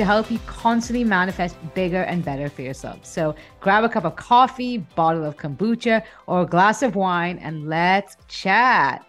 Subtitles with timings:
[0.00, 3.04] to help you constantly manifest bigger and better for yourself.
[3.04, 7.68] So grab a cup of coffee, bottle of kombucha, or a glass of wine, and
[7.68, 9.04] let's chat.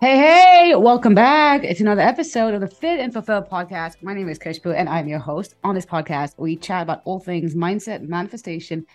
[0.00, 1.62] Hey, hey, welcome back.
[1.62, 4.02] It's another episode of the Fit and Fulfill podcast.
[4.02, 5.56] My name is Khushbu and I'm your host.
[5.62, 8.86] On this podcast, we chat about all things mindset, manifestation,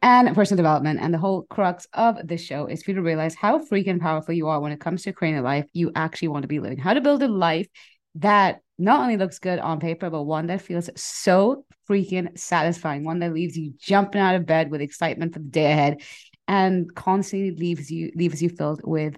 [0.00, 1.00] and personal development.
[1.02, 4.32] And the whole crux of this show is for you to realize how freaking powerful
[4.32, 6.78] you are when it comes to creating a life you actually want to be living.
[6.78, 7.68] How to build a life
[8.14, 13.20] that not only looks good on paper, but one that feels so freaking satisfying, one
[13.20, 16.02] that leaves you jumping out of bed with excitement for the day ahead
[16.48, 19.16] and constantly leaves you leaves you filled with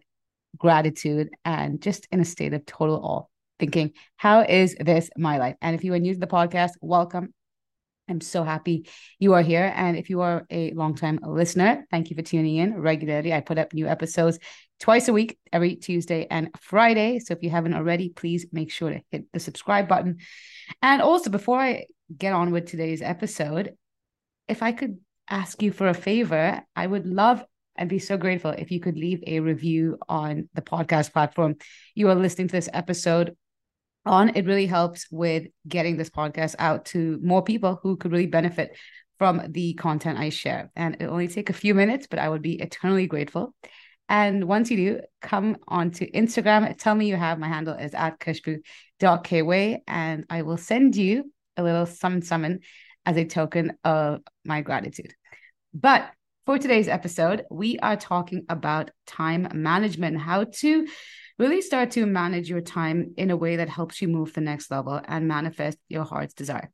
[0.58, 3.24] gratitude and just in a state of total awe,
[3.58, 5.56] thinking, how is this my life?
[5.60, 7.32] And if you are new to the podcast, welcome.
[8.08, 8.88] I'm so happy
[9.18, 9.72] you are here.
[9.74, 13.32] And if you are a longtime listener, thank you for tuning in regularly.
[13.32, 14.38] I put up new episodes
[14.80, 17.18] twice a week, every Tuesday and Friday.
[17.18, 20.18] So if you haven't already, please make sure to hit the subscribe button.
[20.82, 23.74] And also, before I get on with today's episode,
[24.48, 27.44] if I could ask you for a favor, I would love
[27.78, 31.56] I'd be so grateful if you could leave a review on the podcast platform
[31.94, 33.36] you are listening to this episode
[34.04, 34.30] on.
[34.30, 38.76] It really helps with getting this podcast out to more people who could really benefit
[39.18, 40.70] from the content I share.
[40.76, 43.54] And it'll only take a few minutes, but I would be eternally grateful.
[44.08, 46.76] And once you do, come on to Instagram.
[46.78, 51.62] Tell me you have my handle is at khushbu.kweigh, and I will send you a
[51.62, 52.60] little summon summon
[53.04, 55.14] as a token of my gratitude.
[55.74, 56.10] But
[56.44, 60.86] for today's episode, we are talking about time management, how to
[61.38, 64.70] really start to manage your time in a way that helps you move the next
[64.70, 66.70] level and manifest your heart's desire.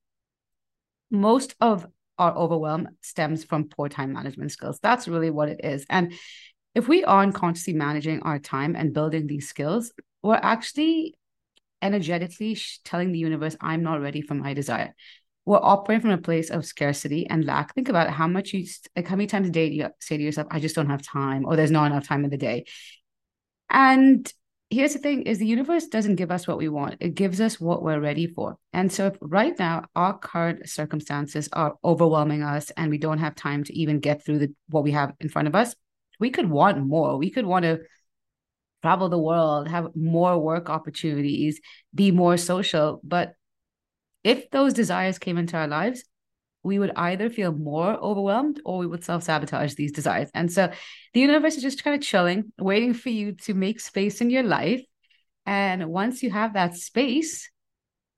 [1.10, 1.86] Most of
[2.18, 4.78] our overwhelm stems from poor time management skills.
[4.82, 5.84] That's really what it is.
[5.88, 6.12] And
[6.74, 11.14] if we aren't consciously managing our time and building these skills, we're actually
[11.80, 14.94] energetically telling the universe, I'm not ready for my desire
[15.44, 17.74] we're operating from a place of scarcity and lack.
[17.74, 20.22] Think about how much you like how many times a day do you say to
[20.22, 22.64] yourself, I just don't have time, or there's not enough time in the day.
[23.68, 24.30] And
[24.70, 26.96] here's the thing is the universe doesn't give us what we want.
[27.00, 28.56] It gives us what we're ready for.
[28.72, 33.64] And so right now our current circumstances are overwhelming us and we don't have time
[33.64, 35.74] to even get through the what we have in front of us,
[36.20, 37.16] we could want more.
[37.18, 37.80] We could want to
[38.82, 41.60] travel the world, have more work opportunities,
[41.94, 43.34] be more social, but
[44.24, 46.04] if those desires came into our lives,
[46.62, 50.30] we would either feel more overwhelmed or we would self sabotage these desires.
[50.32, 50.70] And so
[51.12, 54.44] the universe is just kind of chilling, waiting for you to make space in your
[54.44, 54.82] life.
[55.44, 57.50] And once you have that space,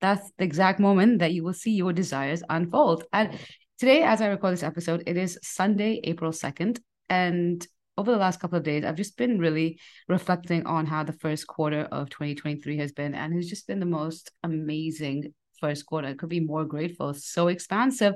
[0.00, 3.04] that's the exact moment that you will see your desires unfold.
[3.12, 3.38] And
[3.78, 6.80] today, as I record this episode, it is Sunday, April 2nd.
[7.08, 7.66] And
[7.96, 9.78] over the last couple of days, I've just been really
[10.08, 13.14] reflecting on how the first quarter of 2023 has been.
[13.14, 16.08] And it's just been the most amazing first quarter.
[16.08, 17.14] I could be more grateful.
[17.14, 18.14] So expansive.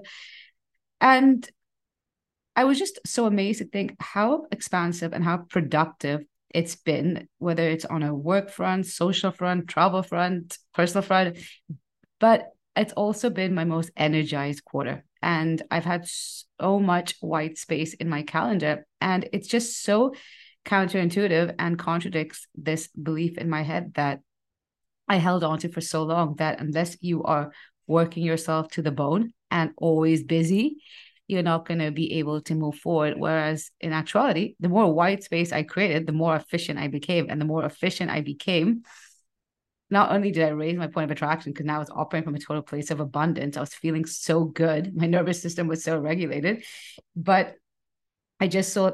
[1.01, 1.49] And
[2.57, 7.69] I was just so amazed to think how expansive and how productive it's been, whether
[7.69, 11.39] it's on a work front, social front, travel front, personal front.
[12.19, 15.05] But it's also been my most energized quarter.
[15.23, 18.87] And I've had so much white space in my calendar.
[19.01, 20.15] And it's just so
[20.65, 24.21] counterintuitive and contradicts this belief in my head that
[25.09, 27.53] I held on to for so long that unless you are
[27.87, 30.77] working yourself to the bone and always busy,
[31.27, 33.15] you're not going to be able to move forward.
[33.17, 37.27] Whereas in actuality, the more white space I created, the more efficient I became.
[37.29, 38.83] And the more efficient I became,
[39.91, 42.35] not only did I raise my point of attraction, because now I was operating from
[42.35, 44.95] a total place of abundance, I was feeling so good.
[45.01, 46.65] My nervous system was so regulated,
[47.17, 47.55] but
[48.41, 48.93] I just saw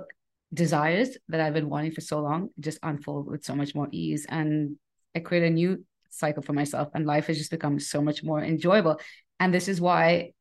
[0.52, 4.24] desires that I've been wanting for so long just unfold with so much more ease.
[4.28, 4.76] And
[5.16, 8.42] I created a new cycle for myself and life has just become so much more
[8.42, 9.00] enjoyable
[9.40, 10.32] and this is why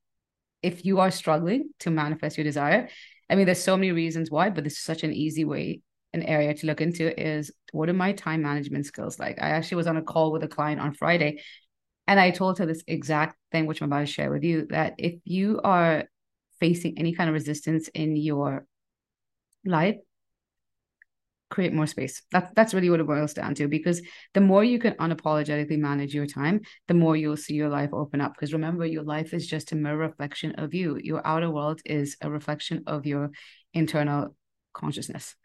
[0.62, 2.88] if you are struggling to manifest your desire
[3.30, 5.82] i mean there's so many reasons why but this is such an easy way
[6.14, 9.78] an area to look into is what are my time management skills like i actually
[9.78, 11.42] was on a call with a client on friday
[12.08, 14.94] and i told her this exact thing which i'm about to share with you that
[14.98, 16.06] if you are
[16.60, 18.66] facing any kind of resistance in your
[19.66, 19.98] life
[21.54, 22.24] create more space.
[22.32, 23.68] That's that's really what it boils down to.
[23.68, 24.02] Because
[24.34, 28.22] the more you can unapologetically manage your time, the more you'll see your life open
[28.22, 28.34] up.
[28.34, 30.98] Because remember, your life is just a mirror reflection of you.
[31.02, 33.30] Your outer world is a reflection of your
[33.74, 34.36] internal
[34.74, 35.36] consciousness.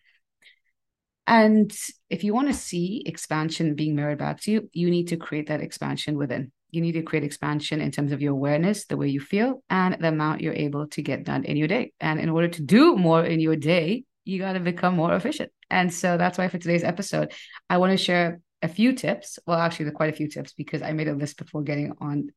[1.29, 1.71] And
[2.09, 5.49] if you want to see expansion being mirrored back to you, you need to create
[5.49, 6.53] that expansion within.
[6.71, 9.95] You need to create expansion in terms of your awareness, the way you feel, and
[10.01, 11.93] the amount you're able to get done in your day.
[12.01, 15.53] And in order to do more in your day, you got to become more efficient.
[15.69, 17.33] And so that's why for today's episode,
[17.69, 19.39] I want to share a few tips.
[19.47, 21.93] Well, actually, there are quite a few tips because I made a list before getting
[22.01, 22.31] on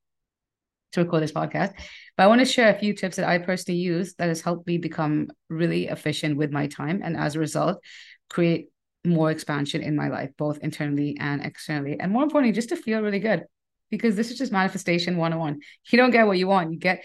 [0.91, 1.73] to record this podcast.
[2.17, 4.67] But I want to share a few tips that I personally use that has helped
[4.67, 6.99] me become really efficient with my time.
[7.01, 7.81] And as a result,
[8.29, 8.67] create
[9.03, 12.00] more expansion in my life, both internally and externally.
[12.00, 13.44] And more importantly, just to feel really good
[13.89, 15.59] because this is just manifestation 101.
[15.92, 17.03] You don't get what you want, you get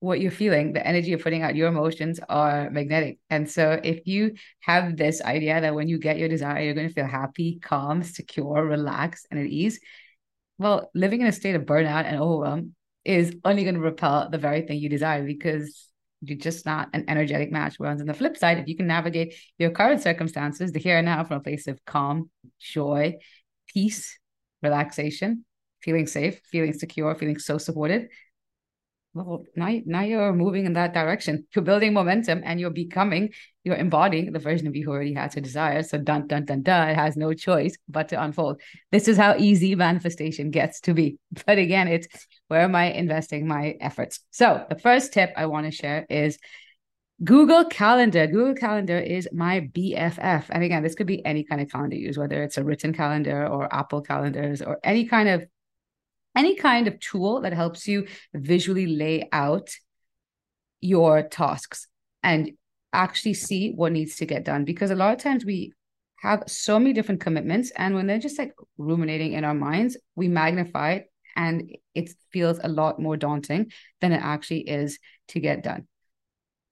[0.00, 3.18] what you're feeling, the energy you're putting out, your emotions are magnetic.
[3.28, 6.88] And so if you have this idea that when you get your desire, you're going
[6.88, 9.78] to feel happy, calm, secure, relaxed, and at ease,
[10.58, 12.74] well, living in a state of burnout and overwhelm
[13.04, 15.89] is only going to repel the very thing you desire because
[16.22, 17.74] you're just not an energetic match.
[17.78, 21.06] Whereas on the flip side, if you can navigate your current circumstances, the here and
[21.06, 23.16] now from a place of calm, joy,
[23.66, 24.18] peace,
[24.62, 25.44] relaxation,
[25.82, 28.08] feeling safe, feeling secure, feeling so supported,
[29.12, 31.46] well, now, now you're moving in that direction.
[31.54, 33.30] You're building momentum and you're becoming,
[33.64, 35.82] you're embodying the version of you who already has a desire.
[35.82, 38.60] So dun dun dun dun, it has no choice but to unfold.
[38.92, 41.18] This is how easy manifestation gets to be.
[41.46, 42.06] But again, it's
[42.46, 44.20] where am I investing my efforts?
[44.30, 46.38] So the first tip I want to share is
[47.24, 48.28] Google Calendar.
[48.28, 50.44] Google Calendar is my BFF.
[50.50, 53.46] And again, this could be any kind of calendar use, whether it's a written calendar
[53.46, 55.44] or Apple calendars or any kind of
[56.36, 59.70] any kind of tool that helps you visually lay out
[60.80, 61.88] your tasks
[62.22, 62.52] and
[62.92, 64.64] actually see what needs to get done.
[64.64, 65.72] Because a lot of times we
[66.20, 70.28] have so many different commitments and when they're just like ruminating in our minds we
[70.28, 74.98] magnify it and it feels a lot more daunting than it actually is
[75.28, 75.86] to get done.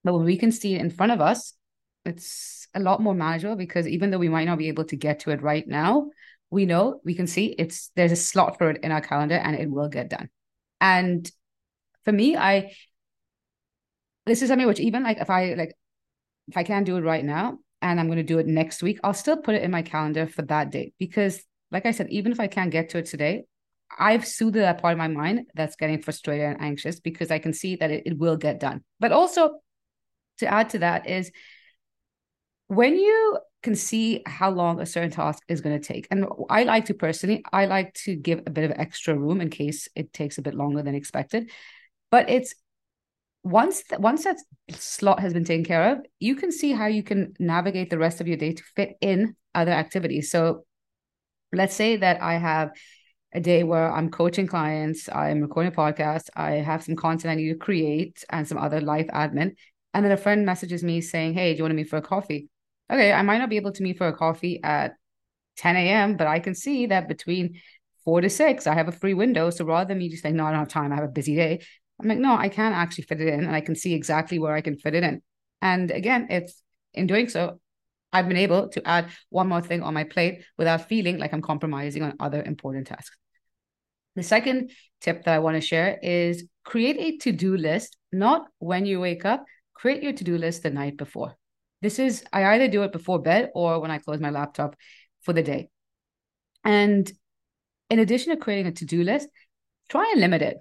[0.04, 1.54] But when we can see it in front of us
[2.04, 5.20] it's a lot more manageable because even though we might not be able to get
[5.20, 6.10] to it right now
[6.50, 9.56] we know we can see it's there's a slot for it in our calendar and
[9.56, 10.28] it will get done.
[10.80, 11.30] And
[12.08, 12.72] for me i
[14.24, 15.74] this is something which even like if i like
[16.46, 18.98] if i can't do it right now and i'm going to do it next week
[19.04, 22.32] i'll still put it in my calendar for that date because like i said even
[22.32, 23.44] if i can't get to it today
[23.98, 27.52] i've soothed that part of my mind that's getting frustrated and anxious because i can
[27.52, 28.82] see that it, it will get done.
[29.00, 29.60] But also
[30.38, 31.30] to add to that is
[32.68, 36.06] when you can see how long a certain task is going to take.
[36.10, 39.50] And I like to personally, I like to give a bit of extra room in
[39.50, 41.50] case it takes a bit longer than expected.
[42.10, 42.54] But it's
[43.42, 44.36] once th- once that
[44.70, 48.20] slot has been taken care of, you can see how you can navigate the rest
[48.20, 50.30] of your day to fit in other activities.
[50.30, 50.64] So
[51.52, 52.70] let's say that I have
[53.32, 57.34] a day where I'm coaching clients, I'm recording a podcast, I have some content I
[57.34, 59.56] need to create and some other life admin.
[59.94, 62.02] And then a friend messages me saying, Hey, do you want to meet for a
[62.02, 62.48] coffee?
[62.90, 64.94] Okay, I might not be able to meet for a coffee at
[65.56, 67.60] 10 a.m., but I can see that between
[68.04, 69.50] four to six, I have a free window.
[69.50, 71.36] So rather than me just like, no, I don't have time, I have a busy
[71.36, 71.60] day.
[72.00, 74.54] I'm like, no, I can actually fit it in and I can see exactly where
[74.54, 75.20] I can fit it in.
[75.60, 76.62] And again, it's
[76.94, 77.60] in doing so,
[78.12, 81.42] I've been able to add one more thing on my plate without feeling like I'm
[81.42, 83.16] compromising on other important tasks.
[84.16, 84.70] The second
[85.00, 89.00] tip that I want to share is create a to do list, not when you
[89.00, 91.36] wake up, create your to do list the night before.
[91.80, 94.76] This is, I either do it before bed or when I close my laptop
[95.22, 95.68] for the day.
[96.64, 97.10] And
[97.90, 99.28] in addition to creating a to do list,
[99.88, 100.58] try and limit it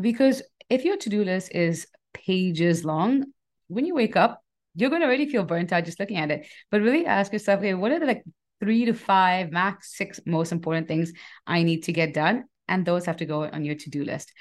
[0.00, 3.24] because if your to do list is pages long,
[3.68, 4.42] when you wake up,
[4.74, 6.46] you're going to already feel burnt out just looking at it.
[6.70, 8.24] But really ask yourself, okay, what are the like
[8.60, 11.12] three to five, max six most important things
[11.46, 12.44] I need to get done?
[12.68, 14.32] And those have to go on your to do list.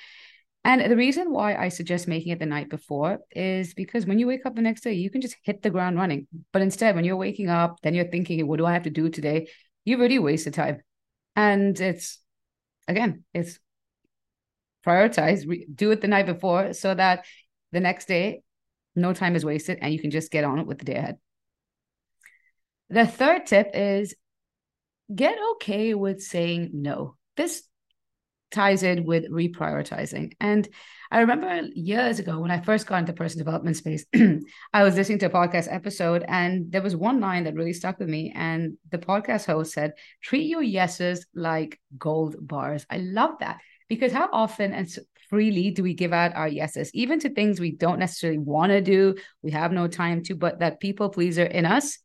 [0.68, 4.28] And the reason why I suggest making it the night before is because when you
[4.28, 6.28] wake up the next day, you can just hit the ground running.
[6.52, 9.10] But instead, when you're waking up, then you're thinking, what do I have to do
[9.10, 9.48] today?
[9.86, 10.82] You've already wasted time.
[11.38, 12.20] And it's,
[12.86, 13.60] again, it's
[14.86, 17.26] prioritize, do it the night before so that
[17.72, 18.42] the next day,
[18.94, 21.18] no time is wasted and you can just get on it with the day ahead.
[22.90, 24.14] The third tip is
[25.16, 27.16] get okay with saying no.
[27.38, 27.64] This
[28.52, 30.34] ties in with reprioritizing.
[30.40, 30.68] And
[31.12, 34.06] I remember years ago when I first got into personal development space,
[34.74, 38.00] I was listening to a podcast episode and there was one line that really stuck
[38.00, 38.34] with me.
[38.36, 42.86] And the podcast host said, treat your yeses like gold bars.
[42.90, 44.90] I love that because how often and
[45.30, 48.82] freely do we give out our yeses, even to things we don't necessarily want to
[48.82, 52.00] do, we have no time to, but that people pleaser in us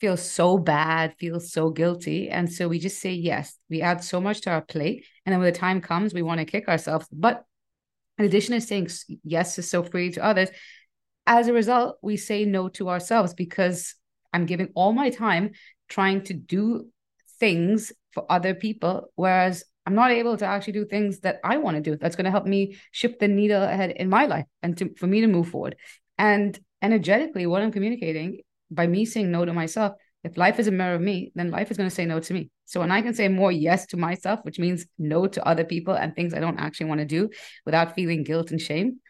[0.00, 2.30] feels so bad, feels so guilty.
[2.30, 3.56] And so we just say yes.
[3.68, 5.04] We add so much to our plate.
[5.24, 7.06] And then when the time comes, we want to kick ourselves.
[7.12, 7.44] But
[8.18, 8.88] in addition to saying
[9.24, 10.48] yes is so free to others,
[11.26, 13.94] as a result, we say no to ourselves because
[14.32, 15.52] I'm giving all my time
[15.88, 16.88] trying to do
[17.38, 21.76] things for other people, whereas I'm not able to actually do things that I want
[21.76, 21.96] to do.
[21.96, 25.06] That's going to help me shift the needle ahead in my life and to, for
[25.06, 25.76] me to move forward.
[26.18, 30.70] And energetically, what I'm communicating by me saying no to myself, if life is a
[30.70, 32.50] mirror of me, then life is going to say no to me.
[32.66, 35.94] So when I can say more yes to myself, which means no to other people
[35.94, 37.30] and things I don't actually want to do
[37.64, 39.00] without feeling guilt and shame,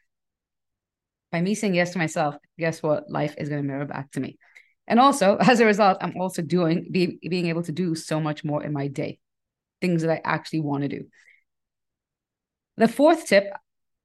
[1.32, 3.10] by me saying yes to myself, guess what?
[3.10, 4.38] Life is going to mirror back to me.
[4.86, 8.44] And also, as a result, I'm also doing be, being able to do so much
[8.44, 9.18] more in my day,
[9.80, 11.06] things that I actually want to do.
[12.76, 13.52] The fourth tip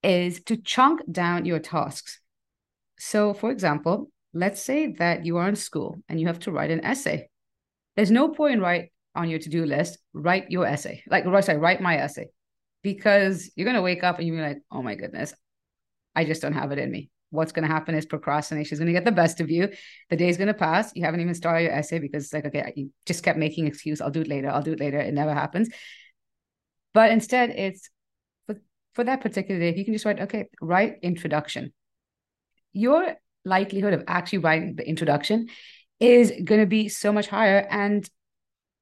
[0.03, 2.19] is to chunk down your tasks.
[2.99, 6.69] So, for example, let's say that you are in school and you have to write
[6.69, 7.27] an essay.
[7.95, 11.01] There's no point right on your to-do list, write your essay.
[11.07, 12.27] Like sorry, write my essay.
[12.83, 15.33] Because you're gonna wake up and you're like, oh my goodness,
[16.15, 19.05] I just don't have it in me what's to happen is procrastination is to get
[19.05, 19.69] the best of you.
[20.09, 20.91] The day's to pass.
[20.95, 24.01] You haven't even started your essay because it's like, okay, you just kept making excuse.
[24.01, 24.49] I'll do it later.
[24.49, 24.99] I'll do it later.
[24.99, 25.69] It never happens.
[26.93, 27.89] But instead, it's
[28.47, 28.55] for,
[28.93, 31.73] for that particular day, if you can just write, okay, write introduction.
[32.73, 33.15] Your
[33.45, 35.47] likelihood of actually writing the introduction
[35.99, 37.65] is going to be so much higher.
[37.69, 38.07] And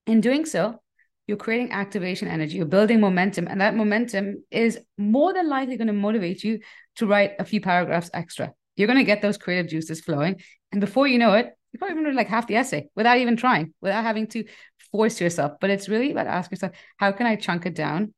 [0.07, 0.79] in doing so,
[1.27, 5.87] you're creating activation energy, you're building momentum, and that momentum is more than likely going
[5.87, 6.59] to motivate you
[6.97, 8.53] to write a few paragraphs extra.
[8.75, 10.41] You're going to get those creative juices flowing.
[10.71, 13.73] And before you know it, you probably write like half the essay without even trying,
[13.81, 14.43] without having to
[14.91, 15.53] force yourself.
[15.61, 18.13] But it's really about asking yourself, how can I chunk it down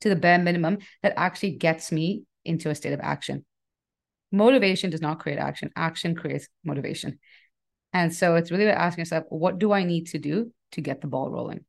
[0.00, 3.44] to the bare minimum that actually gets me into a state of action?
[4.32, 7.18] Motivation does not create action, action creates motivation.
[7.92, 11.00] And so it's really about asking yourself, what do I need to do to get
[11.00, 11.64] the ball rolling?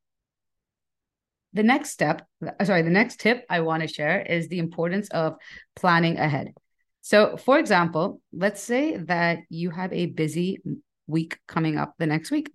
[1.53, 5.10] the next step, uh, sorry, the next tip I want to share is the importance
[5.10, 5.36] of
[5.75, 6.53] planning ahead.
[7.01, 10.60] So, for example, let's say that you have a busy
[11.08, 12.51] week coming up the next week.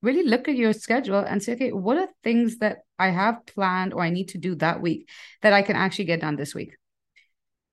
[0.00, 3.92] Really look at your schedule and say, okay, what are things that I have planned
[3.92, 5.08] or I need to do that week
[5.42, 6.76] that I can actually get done this week?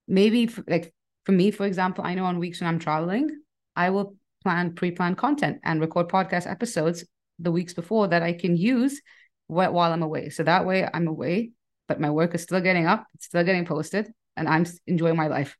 [0.07, 0.93] Maybe, like
[1.25, 3.29] for me, for example, I know on weeks when I'm traveling,
[3.75, 7.03] I will plan pre planned content and record podcast episodes
[7.39, 9.01] the weeks before that I can use
[9.48, 10.29] while I'm away.
[10.29, 11.51] So that way I'm away,
[11.88, 15.27] but my work is still getting up, it's still getting posted, and I'm enjoying my
[15.27, 15.58] life.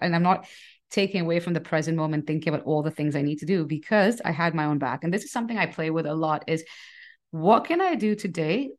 [0.00, 0.46] And I'm not
[0.90, 3.66] taking away from the present moment, thinking about all the things I need to do
[3.66, 5.04] because I had my own back.
[5.04, 6.64] And this is something I play with a lot is
[7.30, 8.70] what can I do today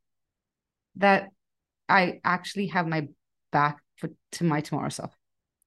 [0.96, 1.30] that
[1.88, 3.08] I actually have my
[3.52, 5.19] back for to my tomorrow self?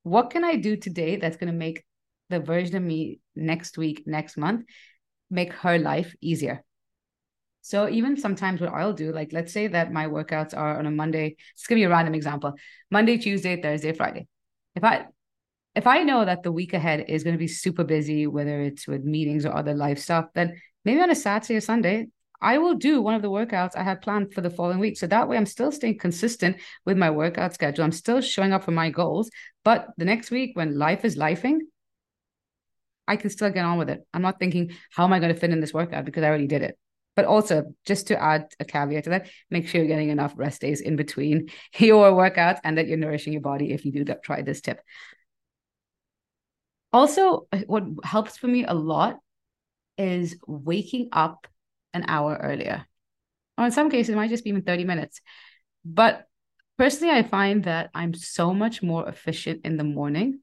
[0.02, 1.84] What can I do today that's going to make
[2.28, 4.64] the version of me next week, next month,
[5.30, 6.64] make her life easier?
[7.62, 10.90] So even sometimes what I'll do, like let's say that my workouts are on a
[10.90, 12.54] Monday, just give me a random example.
[12.90, 14.26] Monday, Tuesday, Thursday, Friday.
[14.74, 15.06] If I
[15.74, 18.86] if I know that the week ahead is going to be super busy, whether it's
[18.86, 22.08] with meetings or other life stuff, then maybe on a Saturday or Sunday,
[22.42, 24.98] I will do one of the workouts I have planned for the following week.
[24.98, 27.84] So that way I'm still staying consistent with my workout schedule.
[27.84, 29.30] I'm still showing up for my goals.
[29.64, 31.58] But the next week, when life is lifing,
[33.06, 34.04] I can still get on with it.
[34.12, 36.48] I'm not thinking, how am I going to fit in this workout because I already
[36.48, 36.76] did it.
[37.14, 40.62] But also, just to add a caveat to that, make sure you're getting enough rest
[40.62, 44.24] days in between your workouts and that you're nourishing your body if you do that,
[44.24, 44.80] try this tip.
[46.92, 49.18] Also, what helps for me a lot
[49.96, 51.46] is waking up
[51.92, 52.86] an hour earlier.
[53.58, 55.20] Or in some cases, it might just be even 30 minutes.
[55.84, 56.26] But
[56.78, 60.40] personally, I find that I'm so much more efficient in the morning.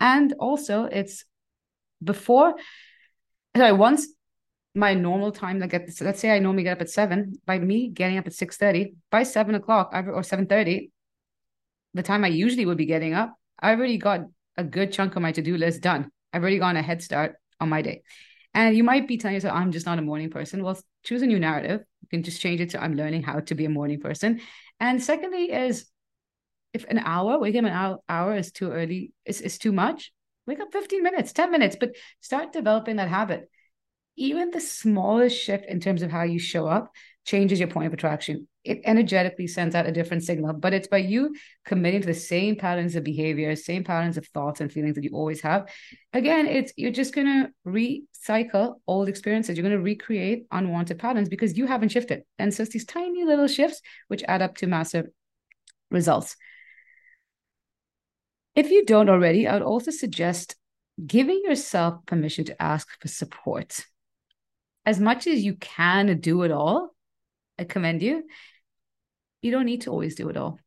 [0.00, 1.24] And also, it's
[2.02, 2.54] before,
[3.56, 4.06] sorry, once
[4.74, 7.34] my normal time like at let's say I normally get up at seven.
[7.44, 10.92] By me getting up at six thirty, by seven o'clock or seven thirty,
[11.94, 14.20] the time I usually would be getting up, I already got
[14.56, 16.10] a good chunk of my to do list done.
[16.32, 18.02] I've already gotten a head start on my day.
[18.58, 20.64] And you might be telling yourself, I'm just not a morning person.
[20.64, 21.82] Well, choose a new narrative.
[22.02, 24.40] You can just change it to I'm learning how to be a morning person.
[24.80, 25.86] And secondly, is
[26.74, 30.12] if an hour, waking up an hour, hour is too early, is, is too much,
[30.44, 33.48] wake up 15 minutes, 10 minutes, but start developing that habit
[34.18, 36.90] even the smallest shift in terms of how you show up
[37.24, 38.48] changes your point of attraction.
[38.68, 41.34] It energetically sends out a different signal, but it's by you
[41.64, 45.10] committing to the same patterns of behavior, same patterns of thoughts and feelings that you
[45.12, 45.70] always have.
[46.12, 49.56] Again, it's you're just gonna recycle old experiences.
[49.56, 52.22] You're gonna recreate unwanted patterns because you haven't shifted.
[52.38, 55.06] And so it's these tiny little shifts which add up to massive
[55.90, 56.36] results.
[58.54, 60.56] If you don't already, I would also suggest
[61.04, 63.84] giving yourself permission to ask for support
[64.88, 66.94] as much as you can do it all,
[67.58, 68.24] I commend you.
[69.42, 70.58] You don't need to always do it all.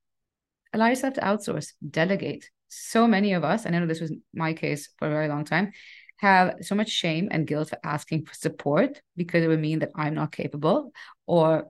[0.73, 4.53] Allow yourself to outsource, delegate, so many of us, and I know this was my
[4.53, 5.73] case for a very long time,
[6.17, 9.91] have so much shame and guilt for asking for support because it would mean that
[9.95, 10.93] I'm not capable,
[11.25, 11.69] or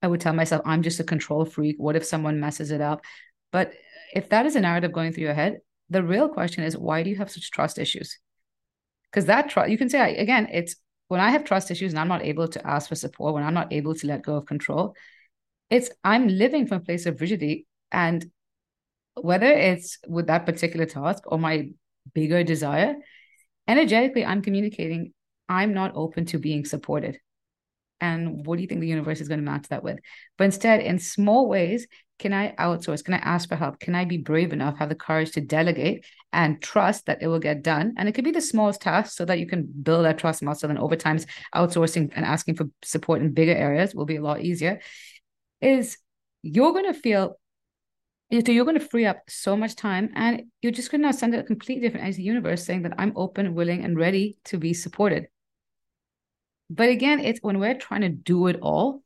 [0.00, 1.76] I would tell myself I'm just a control freak.
[1.78, 3.04] What if someone messes it up?
[3.52, 3.72] But
[4.14, 5.58] if that is a narrative going through your head,
[5.90, 8.18] the real question is why do you have such trust issues?
[9.10, 10.76] Because that trust, you can say again, it's
[11.08, 13.54] when I have trust issues and I'm not able to ask for support, when I'm
[13.54, 14.94] not able to let go of control,
[15.70, 17.66] it's I'm living from a place of rigidity.
[17.92, 18.30] And
[19.14, 21.70] whether it's with that particular task or my
[22.14, 22.96] bigger desire,
[23.66, 25.12] energetically, I'm communicating,
[25.48, 27.18] I'm not open to being supported.
[28.00, 29.98] And what do you think the universe is going to match that with?
[30.36, 31.86] But instead, in small ways,
[32.18, 33.04] can I outsource?
[33.04, 33.78] Can I ask for help?
[33.78, 37.38] Can I be brave enough, have the courage to delegate and trust that it will
[37.38, 37.94] get done?
[37.96, 40.70] And it could be the smallest task so that you can build that trust muscle.
[40.70, 41.18] And over time,
[41.54, 44.80] outsourcing and asking for support in bigger areas will be a lot easier.
[45.60, 45.98] Is
[46.42, 47.38] you're going to feel
[48.30, 51.42] you're going to free up so much time and you're just going to send a
[51.42, 55.28] completely different energy universe saying that I'm open, willing, and ready to be supported.
[56.68, 59.02] But again, it's when we're trying to do it all,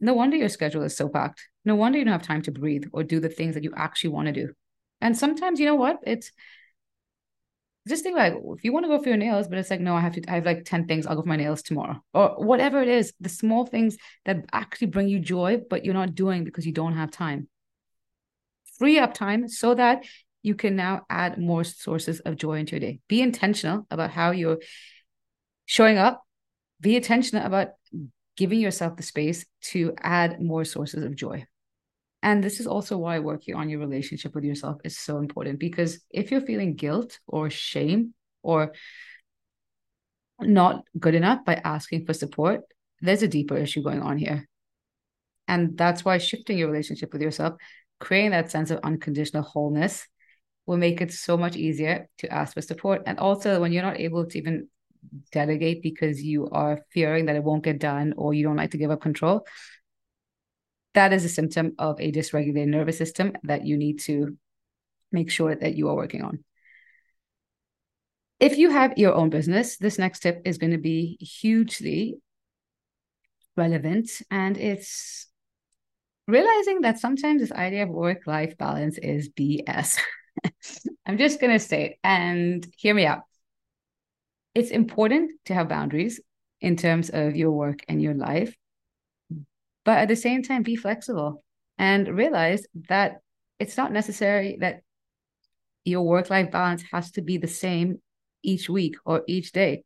[0.00, 1.48] no wonder your schedule is so packed.
[1.64, 4.10] No wonder you don't have time to breathe or do the things that you actually
[4.10, 4.52] want to do.
[5.00, 5.98] And sometimes, you know what?
[6.02, 6.32] It's
[7.86, 9.94] just think like if you want to go for your nails, but it's like, no,
[9.94, 12.02] I have to, I have like 10 things, I'll go for my nails tomorrow.
[12.12, 16.14] Or whatever it is, the small things that actually bring you joy, but you're not
[16.14, 17.48] doing because you don't have time.
[18.78, 20.04] Free up time so that
[20.42, 23.00] you can now add more sources of joy into your day.
[23.08, 24.58] Be intentional about how you're
[25.64, 26.22] showing up.
[26.80, 27.68] Be intentional about
[28.36, 31.46] giving yourself the space to add more sources of joy.
[32.22, 36.00] And this is also why working on your relationship with yourself is so important because
[36.10, 38.72] if you're feeling guilt or shame or
[40.40, 42.62] not good enough by asking for support,
[43.00, 44.48] there's a deeper issue going on here.
[45.48, 47.54] And that's why shifting your relationship with yourself,
[48.00, 50.06] creating that sense of unconditional wholeness,
[50.66, 53.02] will make it so much easier to ask for support.
[53.06, 54.68] And also, when you're not able to even
[55.30, 58.78] delegate because you are fearing that it won't get done or you don't like to
[58.78, 59.46] give up control,
[60.96, 64.36] that is a symptom of a dysregulated nervous system that you need to
[65.12, 66.44] make sure that you are working on.
[68.40, 72.16] If you have your own business, this next tip is going to be hugely
[73.56, 75.28] relevant and it's
[76.26, 79.98] realizing that sometimes this idea of work life balance is BS.
[81.06, 83.22] I'm just going to say it and hear me out
[84.56, 86.18] it's important to have boundaries
[86.62, 88.56] in terms of your work and your life
[89.86, 91.42] but at the same time be flexible
[91.78, 93.20] and realize that
[93.58, 94.82] it's not necessary that
[95.84, 98.02] your work life balance has to be the same
[98.42, 99.84] each week or each day.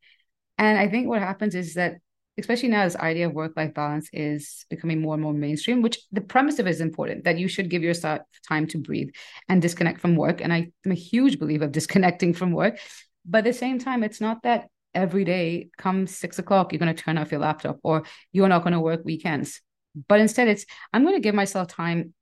[0.59, 1.99] And i think what happens is that
[2.39, 5.99] especially now this idea of work life balance is becoming more and more mainstream which
[6.11, 9.11] the premise of it is important that you should give yourself time to breathe
[9.49, 10.41] and disconnect from work.
[10.41, 12.79] And i'm a huge believer of disconnecting from work.
[13.27, 16.95] But at the same time, it's not that every day come six o'clock, you're going
[16.95, 19.61] to turn off your laptop or you're not going to work weekends.
[20.09, 22.15] But instead, it's I'm going to give myself time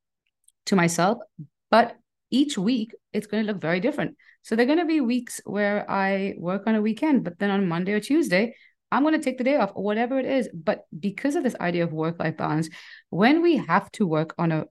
[0.66, 1.18] to myself.
[1.70, 1.96] But
[2.30, 4.16] each week, it's going to look very different.
[4.42, 7.50] So there are going to be weeks where I work on a weekend, but then
[7.50, 8.54] on Monday or Tuesday,
[8.90, 10.48] I'm going to take the day off or whatever it is.
[10.52, 12.68] But because of this idea of work life balance,
[13.10, 14.64] when we have to work on a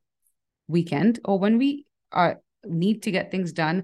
[0.67, 3.83] weekend or when we are need to get things done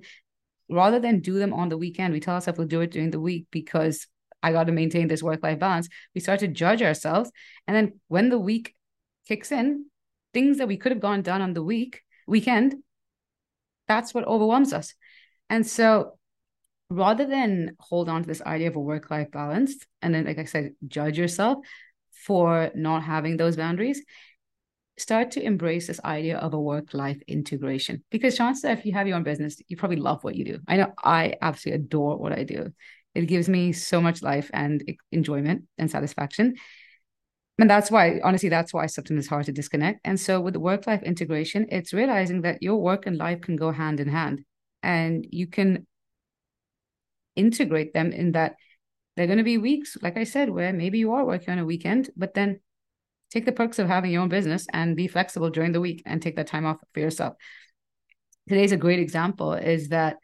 [0.69, 3.19] rather than do them on the weekend, we tell ourselves we'll do it during the
[3.19, 4.07] week because
[4.41, 5.87] I got to maintain this work life balance.
[6.13, 7.31] We start to judge ourselves.
[7.67, 8.75] And then when the week
[9.27, 9.85] kicks in,
[10.33, 12.75] things that we could have gone done on the week, weekend,
[13.87, 14.93] that's what overwhelms us.
[15.49, 16.17] And so
[16.89, 20.39] rather than hold on to this idea of a work life balance, and then, like
[20.39, 21.59] I said, judge yourself
[22.11, 24.03] for not having those boundaries,
[24.97, 28.03] start to embrace this idea of a work life integration.
[28.11, 30.59] Because chances are if you have your own business you probably love what you do.
[30.67, 32.71] I know i absolutely adore what i do.
[33.15, 36.55] It gives me so much life and enjoyment and satisfaction
[37.59, 40.59] and that's why honestly that's why sometimes it's hard to disconnect and so with the
[40.59, 44.43] work life integration it's realizing that your work and life can go hand in hand
[44.81, 45.85] and you can
[47.35, 48.55] integrate them in that
[49.15, 51.65] they're going to be weeks like i said where maybe you are working on a
[51.65, 52.59] weekend but then
[53.33, 56.21] take the perks of having your own business and be flexible during the week and
[56.21, 57.33] take that time off for yourself.
[58.47, 60.17] Today's a great example is that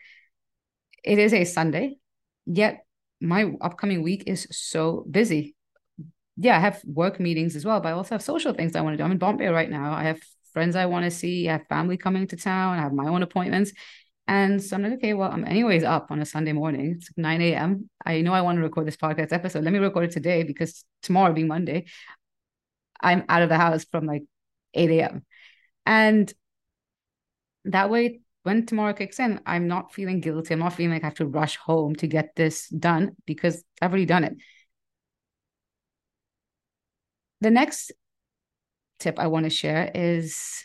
[1.03, 1.97] it is a Sunday,
[2.45, 2.85] yet
[3.19, 5.55] my upcoming week is so busy.
[6.41, 8.93] Yeah, I have work meetings as well, but I also have social things I want
[8.93, 9.03] to do.
[9.03, 9.91] I'm in Bombay right now.
[9.93, 10.21] I have
[10.53, 13.23] friends I want to see, I have family coming to town, I have my own
[13.23, 13.73] appointments.
[14.27, 16.95] And so I'm like, okay, well, I'm anyways up on a Sunday morning.
[16.97, 17.89] It's 9 a.m.
[18.05, 19.63] I know I want to record this podcast episode.
[19.63, 21.85] Let me record it today because tomorrow being Monday,
[23.01, 24.23] I'm out of the house from like
[24.73, 25.25] 8 a.m.
[25.85, 26.31] And
[27.65, 30.53] that way, when tomorrow kicks in, I'm not feeling guilty.
[30.53, 33.91] I'm not feeling like I have to rush home to get this done because I've
[33.91, 34.37] already done it.
[37.41, 37.91] The next
[38.99, 40.63] tip I want to share is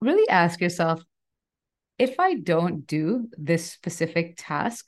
[0.00, 1.02] really ask yourself
[1.98, 4.86] if I don't do this specific task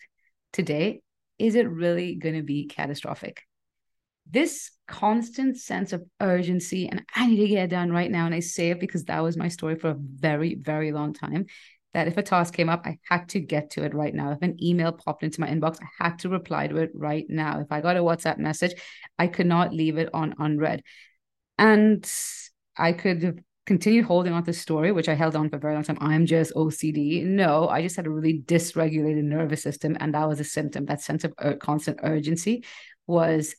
[0.52, 1.02] today,
[1.38, 3.42] is it really going to be catastrophic?
[4.30, 8.26] This constant sense of urgency and I need to get it done right now.
[8.26, 11.46] And I say it because that was my story for a very, very long time.
[11.94, 14.32] That if a task came up, I had to get to it right now.
[14.32, 17.60] If an email popped into my inbox, I had to reply to it right now.
[17.60, 18.72] If I got a WhatsApp message,
[19.18, 20.82] I could not leave it on unread.
[21.58, 22.10] And
[22.76, 25.74] I could continue holding on to the story, which I held on for a very
[25.74, 25.98] long time.
[26.00, 27.24] I'm just OCD.
[27.24, 29.96] No, I just had a really dysregulated nervous system.
[30.00, 30.86] And that was a symptom.
[30.86, 32.64] That sense of ur- constant urgency
[33.06, 33.54] was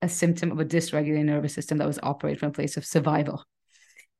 [0.00, 3.44] a symptom of a dysregulated nervous system that was operating from a place of survival.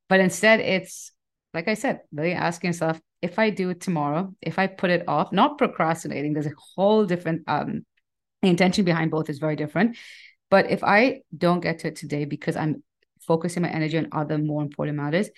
[0.09, 1.13] But instead, it's
[1.55, 5.09] like I said, really asking yourself if I do it tomorrow, if I put it
[5.09, 7.87] off, not procrastinating, there's a whole different um,
[8.43, 9.97] intention behind both is very different.
[10.51, 12.83] But if I don't get to it today because I'm
[13.21, 15.31] focusing my energy on other more important matters,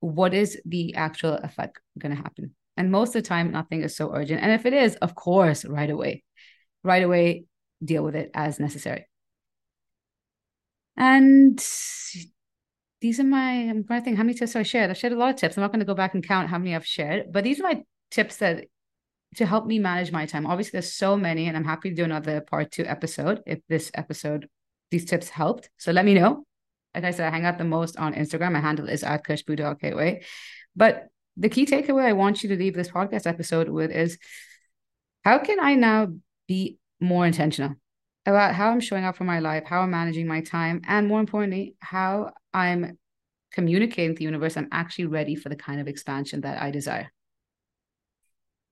[0.00, 2.54] what is the actual effect going to happen?
[2.76, 4.42] And most of the time, nothing is so urgent.
[4.42, 6.24] And if it is, of course, right away,
[6.82, 7.44] right away,
[7.84, 9.06] deal with it as necessary.
[10.96, 11.58] And
[13.04, 14.88] these are my, I'm trying to think how many tips I shared.
[14.88, 15.58] I've shared a lot of tips.
[15.58, 17.64] I'm not going to go back and count how many I've shared, but these are
[17.64, 18.64] my tips that
[19.36, 20.46] to help me manage my time.
[20.46, 23.90] Obviously, there's so many, and I'm happy to do another part two episode if this
[23.94, 24.48] episode,
[24.90, 25.68] these tips helped.
[25.76, 26.46] So let me know
[26.94, 28.52] like I said, I hang out the most on Instagram.
[28.52, 30.24] My handle is at khushbu.kweigh.
[30.76, 34.18] But the key takeaway I want you to leave this podcast episode with is
[35.24, 36.08] how can I now
[36.46, 37.74] be more intentional
[38.24, 41.20] about how I'm showing up for my life, how I'm managing my time, and more
[41.20, 42.96] importantly, how I'm
[43.52, 47.12] communicating to the universe I'm actually ready for the kind of expansion that I desire.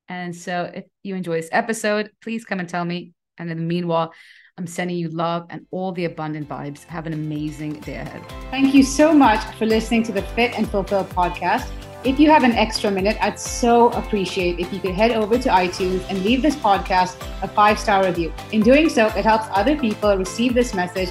[0.09, 3.13] And so if you enjoy this episode, please come and tell me.
[3.39, 4.13] And in the meanwhile,
[4.59, 6.85] I'm sending you love and all the abundant vibes.
[6.85, 8.23] Have an amazing day ahead.
[8.51, 11.71] Thank you so much for listening to the Fit and Fulfill podcast.
[12.05, 15.49] If you have an extra minute, I'd so appreciate if you could head over to
[15.49, 18.33] iTunes and leave this podcast a five star review.
[18.51, 21.11] In doing so, it helps other people receive this message